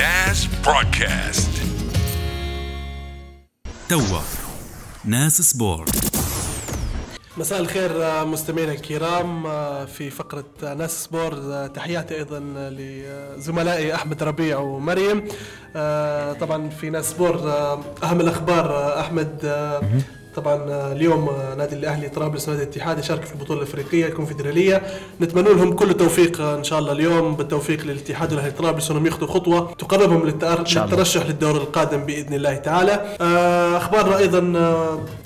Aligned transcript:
ناس 0.00 0.48
broadcast 0.64 1.50
توا. 3.88 4.20
ناس 5.04 5.42
sport 5.42 5.90
مساء 7.36 7.60
الخير 7.60 8.24
مستمعينا 8.24 8.72
الكرام 8.72 9.42
في 9.86 10.10
فقرة 10.10 10.74
ناس 10.74 11.04
sport 11.04 11.66
تحياتي 11.66 12.14
أيضا 12.14 12.40
لزملائي 12.70 13.94
أحمد 13.94 14.22
ربيع 14.22 14.58
ومريم. 14.58 15.28
طبعا 16.40 16.70
في 16.80 16.90
ناس 16.90 17.10
sport 17.10 17.52
أهم 18.02 18.20
الأخبار 18.20 19.00
أحمد. 19.00 19.44
طبعا 20.36 20.54
آه، 20.54 20.92
اليوم 20.92 21.28
آه، 21.28 21.54
نادي 21.54 21.74
الأهلي 21.74 22.08
طرابلس 22.08 22.48
ونادي 22.48 22.62
الاتحاد 22.62 22.98
يشارك 22.98 23.24
في 23.24 23.32
البطولة 23.32 23.58
الأفريقية 23.58 24.06
الكونفدرالية. 24.06 24.82
نتمنى 25.20 25.48
لهم 25.48 25.72
كل 25.72 25.90
التوفيق 25.90 26.40
آه، 26.40 26.56
إن 26.56 26.64
شاء 26.64 26.78
الله 26.78 26.92
اليوم. 26.92 27.36
بالتوفيق 27.36 27.84
للاتحاد 27.84 28.32
والاهلي 28.32 28.50
طرابلس 28.50 28.90
انهم 28.90 29.06
ياخذوا 29.06 29.28
خطوة 29.28 29.74
تقربهم 29.78 30.26
للترشح 30.26 31.26
للدور 31.26 31.56
القادم 31.56 32.04
بإذن 32.04 32.34
الله 32.34 32.54
تعالى. 32.54 33.16
أخبارنا 33.76 34.18
أيضا 34.18 34.38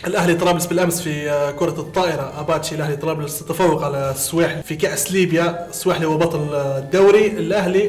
الأهلي 0.07 0.35
طرابلس 0.35 0.67
بالأمس 0.67 1.01
في 1.01 1.53
كرة 1.59 1.81
الطائرة. 1.81 2.33
أباتشي 2.41 2.75
الأهلي 2.75 2.97
طرابلس 2.97 3.39
تفوق 3.39 3.85
على 3.85 4.11
السواحلي 4.11 4.63
في 4.63 4.77
كأس 4.77 5.13
ليبيا. 5.13 5.67
السواحلي 5.71 6.07
هو 6.07 6.19
بطل 6.19 6.55
الدوري. 6.55 7.27
الأهلي 7.27 7.87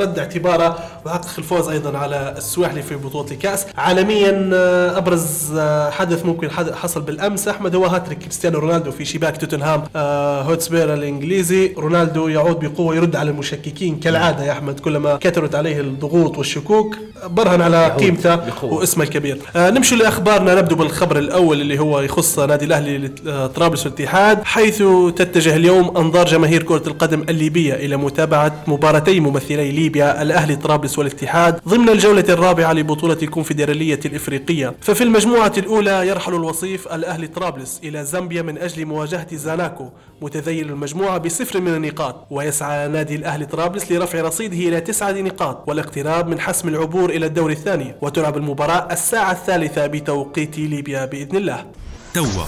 رد 0.00 0.18
اعتباره 0.18 0.78
وحقق 1.06 1.28
الفوز 1.38 1.68
أيضا 1.68 1.98
على 1.98 2.34
السواحلي 2.36 2.82
في 2.82 2.96
بطولة 2.96 3.30
الكأس. 3.30 3.66
عالميا 3.78 4.50
آه، 4.54 4.98
أبرز 4.98 5.52
آه، 5.56 5.90
حدث 5.90 6.26
ممكن 6.26 6.50
حصل 6.50 7.00
بالأمس. 7.02 7.48
أحمد 7.48 7.74
هو 7.74 7.86
هاتريك 7.86 8.18
كريستيانو 8.18 8.58
رونالدو 8.58 8.90
في 8.90 9.04
شباك 9.04 9.36
توتنهام 9.36 9.84
آه، 9.96 10.42
هوتسبير 10.42 10.94
الإنجليزي. 10.94 11.74
رونالدو 11.78 12.28
يعود 12.28 12.60
بقوة 12.60 12.96
يرد 12.96 13.16
على 13.16 13.30
المشككين 13.30 13.96
كالعادة 14.00 14.44
يا 14.44 14.52
أحمد 14.52 14.80
كلما 14.80 15.16
كثرت 15.16 15.54
عليه 15.54 15.80
الضغوط 15.80 16.38
والشكوك 16.38 16.96
برهن 17.26 17.60
على 17.60 17.86
قيمته 18.00 18.64
واسمه 18.64 19.04
الكبير. 19.04 19.38
نمشي 19.56 19.96
لأخبارنا. 19.96 20.54
نبدو 20.54 20.76
بالخبر 20.76 21.18
الأول 21.18 21.60
اللي 21.60 21.78
هو 21.78 22.00
يخص 22.00 22.38
نادي 22.38 22.64
الأهلي 22.64 23.08
طرابلس 23.54 23.86
والاتحاد 23.86 24.44
حيث 24.44 24.82
تتجه 25.16 25.56
اليوم 25.56 25.96
أنظار 25.96 26.26
جماهير 26.26 26.62
كرة 26.62 26.82
القدم 26.86 27.24
الليبية 27.28 27.74
إلى 27.74 27.96
متابعة 27.96 28.62
مباراتي 28.66 29.20
ممثلي 29.20 29.70
ليبيا. 29.70 30.22
الأهلي 30.22 30.56
طرابلس 30.56 30.93
والاتحاد 30.98 31.60
ضمن 31.68 31.88
الجولة 31.88 32.24
الرابعة 32.28 32.72
لبطولة 32.72 33.18
الكونفدراليه 33.22 34.00
الإفريقية. 34.04 34.74
ففي 34.80 35.04
المجموعة 35.04 35.52
الأولى 35.58 36.08
يرحل 36.08 36.34
الوصيف 36.34 36.88
الاهلي 36.88 37.26
طرابلس 37.26 37.80
إلى 37.84 38.04
زامبيا 38.04 38.42
من 38.42 38.58
أجل 38.58 38.86
مواجهة 38.86 39.36
زاناكو 39.36 39.88
متذيل 40.22 40.70
المجموعة 40.70 41.18
بصفر 41.18 41.60
من 41.60 41.74
النقاط 41.74 42.26
ويسعى 42.30 42.88
نادي 42.88 43.14
الاهلي 43.14 43.46
طرابلس 43.46 43.92
لرفع 43.92 44.20
رصيده 44.20 44.56
إلى 44.56 44.80
تسعة 44.80 45.12
نقاط 45.12 45.68
والاقتراب 45.68 46.28
من 46.28 46.40
حسم 46.40 46.68
العبور 46.68 47.10
إلى 47.10 47.26
الدور 47.26 47.50
الثاني 47.50 47.94
وتلعب 48.02 48.36
المباراة 48.36 48.92
الساعة 48.92 49.32
الثالثة 49.32 49.86
بتوقيت 49.86 50.58
ليبيا 50.58 51.04
بإذن 51.04 51.36
الله. 51.36 51.66
توا 52.14 52.44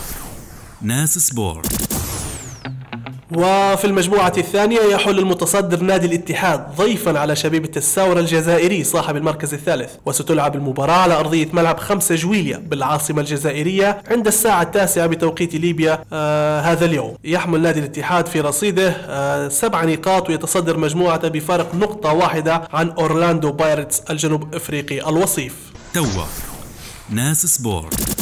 ناس 0.83 1.19
sport. 1.19 1.86
وفي 3.33 3.85
المجموعة 3.85 4.33
الثانية 4.39 4.81
يحل 4.81 5.19
المتصدر 5.19 5.81
نادي 5.81 6.07
الاتحاد 6.07 6.77
ضيفا 6.77 7.19
على 7.19 7.37
شبيبة 7.37 7.71
الساورة 7.77 8.21
الجزائري 8.21 8.85
صاحب 8.85 9.17
المركز 9.17 9.55
الثالث 9.55 9.91
وستلعب 10.07 10.57
المباراة 10.57 10.93
على 10.95 11.15
أرضية 11.15 11.49
ملعب 11.53 11.79
خمسة 11.79 12.15
جويليا 12.15 12.59
بالعاصمة 12.59 13.21
الجزائرية 13.21 14.03
عند 14.11 14.27
الساعة 14.27 14.63
التاسعة 14.63 15.07
بتوقيت 15.07 15.55
ليبيا 15.55 16.05
آه 16.13 16.61
هذا 16.61 16.85
اليوم. 16.85 17.17
يحمل 17.25 17.61
نادي 17.63 17.81
الاتحاد 17.81 18.27
في 18.27 18.41
رصيده 18.41 18.89
آه 18.89 19.49
سبع 19.49 19.85
نقاط 19.85 20.31
ويتصدر 20.31 20.77
مجموعته 20.77 21.29
بفارق 21.29 21.75
نقطة 21.75 22.13
واحدة 22.13 22.69
عن 22.73 22.91
أورلاندو 22.91 23.53
بايرتس 23.53 24.01
الجنوب 24.11 24.55
أفريقي 24.55 25.09
الوصيف. 25.09 25.55
توا 25.95 26.25
ناس 27.11 27.47
سبورت. 27.47 28.16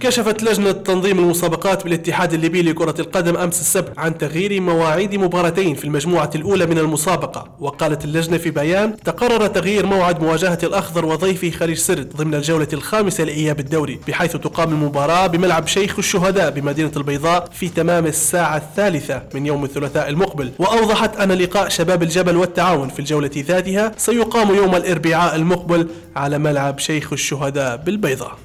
كشفت 0.00 0.42
لجنة 0.42 0.72
تنظيم 0.72 1.18
المسابقات 1.18 1.84
بالاتحاد 1.84 2.32
الليبي 2.32 2.62
لكرة 2.62 2.94
القدم 2.98 3.36
أمس 3.36 3.60
السبت 3.60 3.98
عن 3.98 4.18
تغيير 4.18 4.60
مواعيد 4.60 5.14
مباراتين 5.14 5.74
في 5.74 5.84
المجموعة 5.84 6.30
الأولى 6.34 6.66
من 6.66 6.78
المسابقة. 6.78 7.48
وقالت 7.60 8.04
اللجنة 8.04 8.38
في 8.38 8.50
بيان 8.50 8.96
تقرر 8.96 9.46
تغيير 9.46 9.86
موعد 9.86 10.22
مواجهة 10.22 10.58
الأخضر 10.62 11.04
وضيفه 11.04 11.50
خليج 11.50 11.76
سرد 11.76 12.16
ضمن 12.16 12.34
الجولة 12.34 12.68
الخامسة 12.72 13.24
لإياب 13.24 13.60
الدوري 13.60 14.00
بحيث 14.08 14.36
تقام 14.36 14.68
المباراة 14.72 15.26
بملعب 15.26 15.66
شيخ 15.66 15.98
الشهداء 15.98 16.50
بمدينة 16.50 16.92
البيضاء 16.96 17.48
في 17.52 17.68
تمام 17.68 18.06
الساعة 18.06 18.56
الثالثة 18.56 19.22
من 19.34 19.46
يوم 19.46 19.64
الثلاثاء 19.64 20.08
المقبل. 20.08 20.52
وأوضحت 20.58 21.16
أن 21.16 21.32
لقاء 21.32 21.68
شباب 21.68 22.02
الجبل 22.02 22.36
والتعاون 22.36 22.88
في 22.88 22.98
الجولة 22.98 23.30
ذاتها 23.36 23.92
سيقام 23.96 24.54
يوم 24.54 24.76
الأربعاء 24.76 25.36
المقبل 25.36 25.88
على 26.16 26.38
ملعب 26.38 26.78
شيخ 26.78 27.12
الشهداء 27.12 27.76
بالبيضاء. 27.76 28.38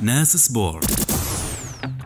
ناس 0.00 0.36
سبورت 0.36 0.84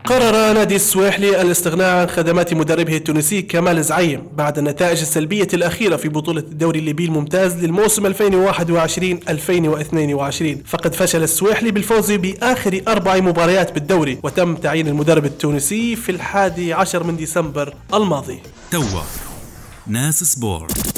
قرر 0.04 0.52
نادي 0.52 0.76
السواحلي 0.76 1.40
الاستغناء 1.40 1.96
عن 1.96 2.06
خدمات 2.06 2.54
مدربه 2.54 2.96
التونسي 2.96 3.42
كمال 3.42 3.84
زعيم 3.84 4.28
بعد 4.36 4.58
النتائج 4.58 5.00
السلبية 5.00 5.48
الأخيرة 5.54 5.96
في 5.96 6.08
بطولة 6.08 6.40
الدوري 6.40 6.78
الليبي 6.78 7.04
الممتاز 7.04 7.64
للموسم 7.64 8.12
2021-2022 8.12 8.16
فقد 10.66 10.94
فشل 10.94 11.22
السواحلي 11.22 11.70
بالفوز 11.70 12.12
بآخر 12.12 12.80
أربع 12.88 13.16
مباريات 13.16 13.72
بالدوري 13.72 14.18
وتم 14.22 14.54
تعيين 14.54 14.88
المدرب 14.88 15.24
التونسي 15.24 15.96
في 15.96 16.12
الحادي 16.12 16.72
عشر 16.72 17.04
من 17.04 17.16
ديسمبر 17.16 17.74
الماضي. 17.94 18.38
توا 18.70 19.02
ناس 19.86 20.24
سبورت 20.24 20.97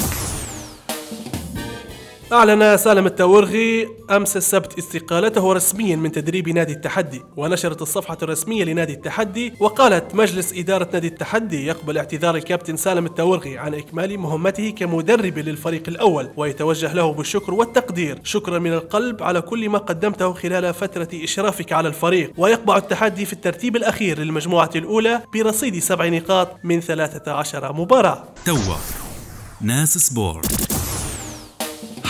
أعلن 2.33 2.77
سالم 2.77 3.05
التاورغي 3.05 3.87
أمس 4.11 4.37
السبت 4.37 4.77
استقالته 4.77 5.53
رسميا 5.53 5.95
من 5.95 6.11
تدريب 6.11 6.49
نادي 6.49 6.73
التحدي 6.73 7.21
ونشرت 7.37 7.81
الصفحة 7.81 8.17
الرسمية 8.21 8.63
لنادي 8.63 8.93
التحدي 8.93 9.53
وقالت 9.59 10.15
مجلس 10.15 10.53
إدارة 10.53 10.89
نادي 10.93 11.07
التحدي 11.07 11.65
يقبل 11.65 11.97
اعتذار 11.97 12.35
الكابتن 12.35 12.77
سالم 12.77 13.05
التاورغي 13.05 13.57
عن 13.57 13.73
إكمال 13.73 14.19
مهمته 14.19 14.69
كمدرب 14.69 15.37
للفريق 15.37 15.83
الأول 15.87 16.29
ويتوجه 16.37 16.93
له 16.93 17.13
بالشكر 17.13 17.53
والتقدير. 17.53 18.19
شكرا 18.23 18.59
من 18.59 18.73
القلب 18.73 19.23
على 19.23 19.41
كل 19.41 19.69
ما 19.69 19.77
قدمته 19.77 20.33
خلال 20.33 20.73
فترة 20.73 21.09
إشرافك 21.13 21.73
على 21.73 21.87
الفريق. 21.87 22.33
ويقبع 22.37 22.77
التحدي 22.77 23.25
في 23.25 23.33
الترتيب 23.33 23.75
الأخير 23.75 24.19
للمجموعة 24.19 24.71
الأولى 24.75 25.21
برصيد 25.33 25.79
سبع 25.79 26.07
نقاط 26.07 26.47
من 26.63 26.79
13 26.79 27.73
مباراة. 27.73 28.23
توا 28.45 28.75
ناس 29.61 29.97
sport. 29.97 30.70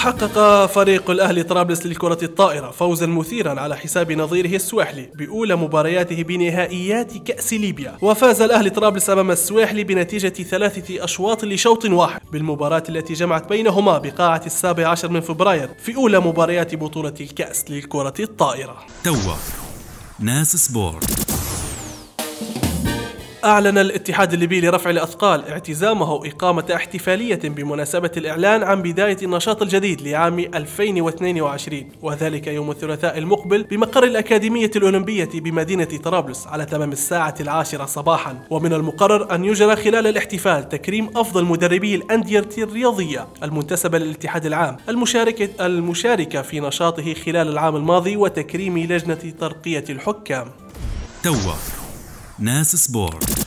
حقق 0.02 0.66
فريق 0.66 1.10
الأهلي 1.10 1.44
طرابلس 1.44 1.86
للكرة 1.86 2.18
الطائرة 2.24 2.72
فوزا 2.72 3.06
مثيرا 3.06 3.60
على 3.62 3.78
حساب 3.78 4.12
نظيره 4.12 4.56
السواحلي 4.56 5.10
بأولى 5.16 5.56
مبارياته 5.56 6.24
بنهائيات 6.24 7.18
كأس 7.18 7.54
ليبيا. 7.54 7.98
وفاز 8.02 8.42
الأهلي 8.42 8.70
طرابلس 8.70 9.10
أمام 9.10 9.32
السواحلي 9.32 9.84
بنتيجة 9.84 10.44
ثلاثة 10.44 11.04
أشواط 11.04 11.46
لشوط 11.46 11.86
واحد. 11.86 12.22
بالمباراة 12.32 12.84
التي 12.90 13.14
جمعت 13.14 13.50
بينهما 13.50 13.98
بقاعة 13.98 14.42
السابع 14.46 14.88
عشر 14.88 15.10
من 15.10 15.22
فبراير 15.22 15.70
في 15.80 15.96
أولى 15.96 16.20
مباريات 16.20 16.76
بطولة 16.76 17.14
الكأس 17.22 17.72
للكرة 17.72 18.14
الطائرة. 18.20 18.78
توا. 19.04 19.36
ناس 20.20 20.56
sport. 20.56 21.31
أعلن 23.46 23.78
الاتحاد 23.78 24.34
الليبي 24.34 24.62
لرفع 24.62 24.90
الأثقال 24.90 25.48
اعتزامه 25.48 26.28
إقامة 26.28 26.66
احتفالية 26.76 27.40
بمناسبة 27.44 28.12
الإعلان 28.18 28.64
عن 28.64 28.82
بداية 28.82 29.18
النشاط 29.24 29.62
الجديد 29.62 30.02
لعام 30.02 30.40
2022 30.40 31.90
وذلك 32.02 32.48
يوم 32.48 32.72
الثلاثاء 32.72 33.18
المقبل 33.18 33.64
بمقر 33.64 34.04
الأكاديمية 34.04 34.72
الأولمبية 34.76 35.30
بمدينة 35.34 35.86
طرابلس 36.04 36.48
على 36.48 36.66
تمام 36.66 36.92
الساعة 36.92 37.36
العاشرة 37.40 37.86
صباحا. 37.86 38.40
ومن 38.50 38.74
المقرر 38.74 39.36
أن 39.36 39.46
يجرى 39.46 39.76
خلال 39.76 40.08
الاحتفال 40.08 40.70
تكريم 40.70 41.10
أفضل 41.16 41.46
مدربي 41.46 41.96
الأندية 41.96 42.50
الرياضية 42.58 43.28
المنتسبة 43.44 43.98
للاتحاد 43.98 44.46
العام 44.46 44.78
المشاركة 44.90 45.66
المشاركة 45.66 46.42
في 46.42 46.60
نشاطه 46.60 47.14
خلال 47.14 47.48
العام 47.48 47.76
الماضي 47.76 48.18
وتكريم 48.18 48.78
لجنة 48.78 49.34
ترقية 49.40 49.86
الحكام. 49.90 50.48
توا 51.24 51.81
ناس 52.42 52.76
sport 52.76 53.41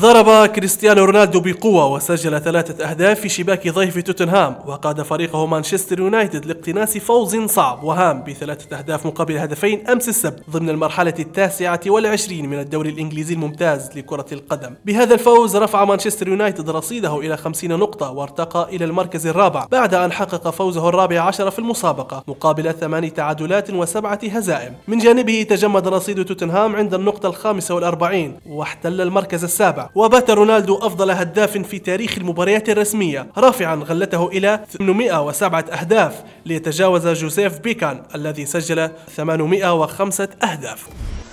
ضرب 0.00 0.46
كريستيانو 0.46 1.04
رونالدو 1.04 1.40
بقوة 1.40 1.86
وسجل 1.86 2.40
ثلاثة 2.40 2.90
أهداف 2.90 3.20
في 3.20 3.28
شباك 3.28 3.68
ضيف 3.68 3.98
توتنهام 3.98 4.56
وقاد 4.66 5.02
فريقه 5.02 5.46
مانشستر 5.46 5.98
يونايتد 5.98 6.46
لاقتناص 6.46 6.98
فوز 6.98 7.36
صعب 7.36 7.84
وهام 7.84 8.24
بثلاثة 8.24 8.78
أهداف 8.78 9.06
مقابل 9.06 9.38
هدفين 9.38 9.88
أمس 9.88 10.08
السبت 10.08 10.50
ضمن 10.50 10.70
المرحلة 10.70 11.14
التاسعة 11.18 11.80
والعشرين 11.86 12.48
من 12.48 12.58
الدوري 12.58 12.90
الإنجليزي 12.90 13.34
الممتاز 13.34 13.90
لكرة 13.96 14.26
القدم. 14.32 14.74
بهذا 14.84 15.14
الفوز 15.14 15.56
رفع 15.56 15.84
مانشستر 15.84 16.28
يونايتد 16.28 16.70
رصيده 16.70 17.18
إلى 17.18 17.36
50 17.36 17.78
نقطة 17.78 18.10
وارتقى 18.10 18.76
إلى 18.76 18.84
المركز 18.84 19.26
الرابع 19.26 19.66
بعد 19.70 19.94
أن 19.94 20.12
حقق 20.12 20.50
فوزه 20.50 20.88
الرابع 20.88 21.20
عشر 21.20 21.50
في 21.50 21.58
المسابقة 21.58 22.24
مقابل 22.28 22.72
ثمان 22.72 23.14
تعادلات 23.14 23.70
وسبعة 23.70 24.20
هزائم. 24.32 24.74
من 24.88 24.98
جانبه 24.98 25.46
تجمد 25.50 25.88
رصيد 25.88 26.24
توتنهام 26.24 26.76
عند 26.76 26.94
النقطة 26.94 27.26
الخامسة 27.26 27.74
والأربعين 27.74 28.36
واحتل 28.46 29.00
المركز 29.00 29.44
السابع. 29.44 29.89
وبات 29.94 30.30
رونالدو 30.30 30.76
أفضل 30.76 31.10
هداف 31.10 31.58
في 31.58 31.78
تاريخ 31.78 32.18
المباريات 32.18 32.68
الرسمية. 32.68 33.26
رافعا 33.36 33.74
غلته 33.74 34.28
إلى 34.28 34.60
807 34.78 35.60
أهداف 35.60 36.24
ليتجاوز 36.46 37.08
جوزيف 37.08 37.58
بيكان 37.58 38.02
الذي 38.14 38.46
سجل 38.46 38.90
805 39.16 40.28
أهداف. 40.42 40.86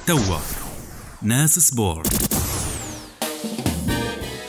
توا 0.07 0.37
ناس 1.21 1.59
sport. 1.59 2.26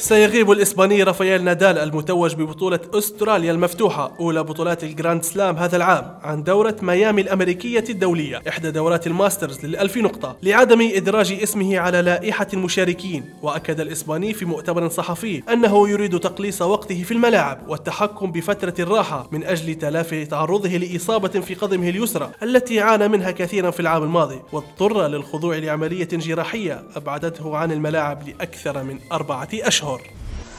سيغيب 0.09 0.51
الإسباني 0.51 1.03
رافائيل 1.03 1.45
نادال 1.45 1.79
المتوج 1.79 2.35
ببطولة 2.35 2.81
أستراليا 2.95 3.53
المفتوحة 3.53 4.13
أولى 4.21 4.43
بطولات 4.43 4.85
الجراند 4.85 5.23
سلام 5.23 5.57
هذا 5.57 5.77
العام 5.77 6.19
عن 6.23 6.43
دورة 6.43 6.77
ميامي 6.83 7.21
الأمريكية 7.21 7.85
الدولية 7.91 8.43
إحدى 8.49 8.71
دورات 8.71 9.07
الماسترز 9.07 9.65
للألف 9.65 9.97
نقطة 9.97 10.37
لعدم 10.43 10.91
إدراج 10.95 11.33
اسمه 11.33 11.79
على 11.79 12.03
لائحة 12.03 12.47
المشاركين 12.55 13.25
وأكد 13.43 13.81
الإسباني 13.81 14.35
في 14.35 14.45
مؤتمر 14.45 14.89
صحفي 14.89 15.43
أنه 15.53 15.89
يريد 15.89 16.21
تقليص 16.21 16.63
وقته 16.63 17.03
في 17.03 17.13
الملاعب 17.13 17.69
والتحكم 17.69 18.33
بفترة 18.33 18.75
الراحة 18.79 19.29
من 19.33 19.45
أجل 19.45 19.75
تلافي 19.75 20.27
تعرضه 20.27 20.69
لإصابة 20.69 21.41
في 21.41 21.55
قدمه 21.55 21.89
اليسرى 21.89 22.31
التي 22.43 22.81
عانى 22.81 23.09
منها 23.09 23.31
كثيرا 23.31 23.71
في 23.71 23.81
العام 23.81 24.03
الماضي 24.03 24.41
واضطر 24.53 25.07
للخضوع 25.07 25.57
لعملية 25.57 26.09
جراحية 26.13 26.83
أبعدته 26.97 27.57
عن 27.57 27.73
الملاعب 27.73 28.29
لأكثر 28.29 28.83
من 28.83 28.99
أربعة 29.13 29.49
أشهر. 29.55 29.98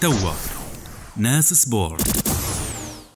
توا 0.01 0.33
ناس 1.17 1.53
سبورت. 1.53 2.28